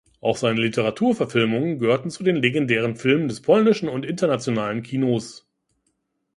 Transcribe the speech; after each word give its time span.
Auch 0.19 0.35
seine 0.35 0.59
Literaturverfilmungen 0.59 1.77
gehörten 1.77 2.09
zu 2.09 2.23
den 2.23 2.37
legendären 2.37 2.95
Filmen 2.95 3.27
des 3.27 3.39
polnischen 3.43 3.87
und 3.87 4.03
internationalen 4.03 4.81
Kinos. 4.81 5.47